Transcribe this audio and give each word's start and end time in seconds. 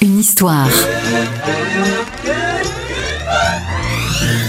une 0.00 0.18
histoire. 0.20 0.66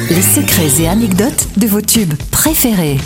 Les 0.10 0.22
secrets 0.22 0.82
et 0.84 0.88
anecdotes 0.88 1.48
de 1.58 1.68
vos 1.68 1.82
tubes 1.82 2.14
préférés. 2.32 2.98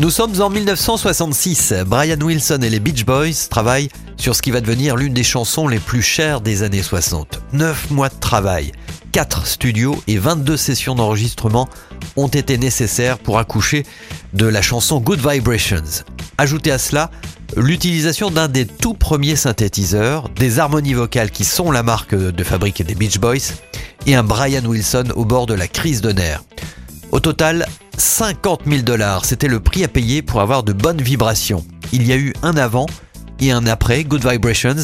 Nous 0.00 0.10
sommes 0.10 0.40
en 0.42 0.50
1966. 0.50 1.74
Brian 1.86 2.18
Wilson 2.20 2.58
et 2.62 2.70
les 2.70 2.80
Beach 2.80 3.04
Boys 3.04 3.46
travaillent 3.48 3.88
sur 4.16 4.34
ce 4.34 4.42
qui 4.42 4.50
va 4.50 4.60
devenir 4.60 4.96
l'une 4.96 5.14
des 5.14 5.22
chansons 5.22 5.68
les 5.68 5.78
plus 5.78 6.02
chères 6.02 6.40
des 6.40 6.64
années 6.64 6.82
60. 6.82 7.40
9 7.52 7.90
mois 7.90 8.08
de 8.08 8.18
travail, 8.18 8.72
quatre 9.12 9.46
studios 9.46 10.00
et 10.08 10.18
22 10.18 10.56
sessions 10.56 10.96
d'enregistrement 10.96 11.68
ont 12.16 12.28
été 12.28 12.58
nécessaires 12.58 13.18
pour 13.18 13.38
accoucher 13.38 13.84
de 14.32 14.46
la 14.46 14.62
chanson 14.62 14.98
Good 14.98 15.20
Vibrations. 15.24 16.02
Ajoutez 16.38 16.72
à 16.72 16.78
cela 16.78 17.10
l'utilisation 17.56 18.30
d'un 18.30 18.48
des 18.48 18.66
tout 18.66 18.94
premiers 18.94 19.36
synthétiseurs, 19.36 20.28
des 20.30 20.58
harmonies 20.58 20.94
vocales 20.94 21.30
qui 21.30 21.44
sont 21.44 21.70
la 21.70 21.82
marque 21.82 22.14
de 22.14 22.44
fabrique 22.44 22.84
des 22.84 22.94
Beach 22.94 23.18
Boys, 23.18 23.54
et 24.06 24.14
un 24.14 24.22
Brian 24.22 24.64
Wilson 24.64 25.04
au 25.16 25.24
bord 25.24 25.46
de 25.46 25.54
la 25.54 25.66
crise 25.66 26.00
de 26.00 26.12
nerfs. 26.12 26.42
Au 27.10 27.20
total, 27.20 27.66
50 27.96 28.60
000 28.66 28.82
dollars, 28.82 29.24
c'était 29.24 29.48
le 29.48 29.60
prix 29.60 29.82
à 29.82 29.88
payer 29.88 30.22
pour 30.22 30.40
avoir 30.40 30.62
de 30.62 30.72
bonnes 30.72 31.00
vibrations. 31.02 31.64
Il 31.92 32.06
y 32.06 32.12
a 32.12 32.16
eu 32.16 32.32
un 32.42 32.56
avant 32.56 32.86
et 33.40 33.50
un 33.52 33.66
après, 33.66 34.02
Good 34.04 34.26
Vibrations, 34.26 34.74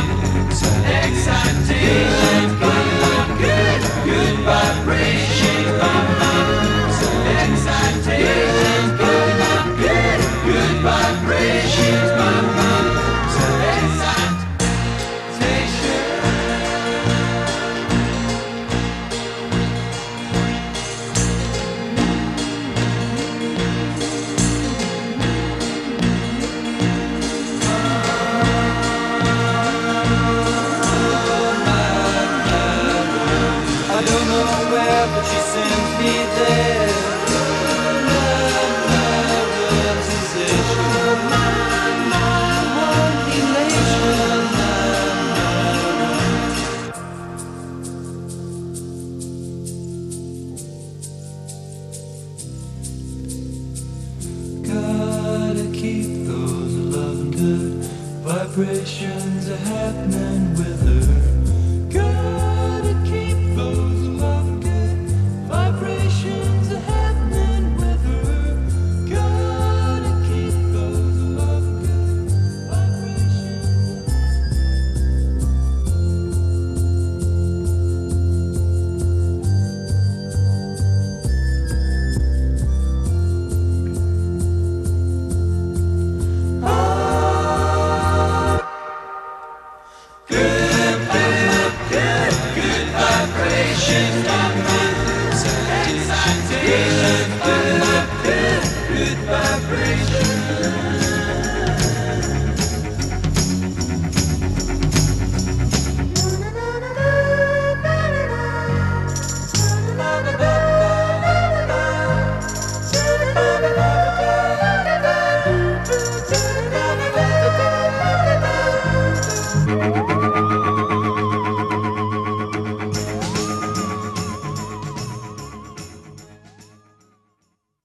vibrations 58.51 59.47
are 59.49 59.55
happening. 59.57 60.40